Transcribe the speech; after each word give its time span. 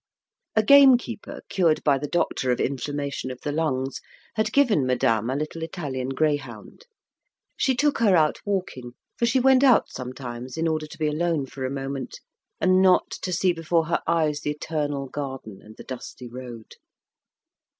A 0.55 0.63
gamekeeper, 0.63 1.43
cured 1.47 1.83
by 1.83 1.99
the 1.99 2.07
doctor 2.07 2.49
of 2.49 2.59
inflammation 2.59 3.29
of 3.29 3.39
the 3.41 3.51
lungs, 3.51 4.01
had 4.35 4.51
given 4.51 4.83
madame 4.83 5.29
a 5.29 5.35
little 5.35 5.61
Italian 5.61 6.09
greyhound; 6.09 6.87
she 7.55 7.75
took 7.75 7.99
her 7.99 8.15
out 8.15 8.39
walking, 8.43 8.93
for 9.15 9.27
she 9.27 9.39
went 9.39 9.63
out 9.63 9.91
sometimes 9.91 10.57
in 10.57 10.67
order 10.67 10.87
to 10.87 10.97
be 10.97 11.05
alone 11.05 11.45
for 11.45 11.65
a 11.65 11.69
moment, 11.69 12.19
and 12.59 12.81
not 12.81 13.11
to 13.11 13.31
see 13.31 13.53
before 13.53 13.85
her 13.85 14.01
eyes 14.07 14.41
the 14.41 14.49
eternal 14.49 15.05
garden 15.05 15.59
and 15.61 15.77
the 15.77 15.83
dusty 15.83 16.27
road. 16.27 16.73